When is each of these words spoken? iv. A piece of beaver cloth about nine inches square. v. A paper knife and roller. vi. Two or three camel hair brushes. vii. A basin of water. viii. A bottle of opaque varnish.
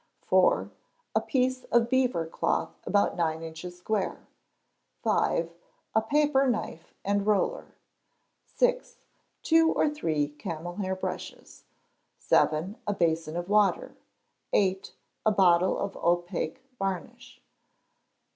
iv. 0.31 0.71
A 1.15 1.21
piece 1.21 1.63
of 1.65 1.87
beaver 1.87 2.25
cloth 2.25 2.73
about 2.87 3.15
nine 3.15 3.43
inches 3.43 3.77
square. 3.77 4.25
v. 5.03 5.11
A 5.11 6.01
paper 6.09 6.47
knife 6.47 6.95
and 7.05 7.27
roller. 7.27 7.75
vi. 8.57 8.81
Two 9.43 9.71
or 9.71 9.87
three 9.87 10.29
camel 10.29 10.77
hair 10.77 10.95
brushes. 10.95 11.65
vii. 12.19 12.75
A 12.87 12.93
basin 12.95 13.37
of 13.37 13.47
water. 13.47 13.95
viii. 14.51 14.81
A 15.23 15.29
bottle 15.31 15.77
of 15.77 15.95
opaque 15.97 16.61
varnish. 16.79 17.39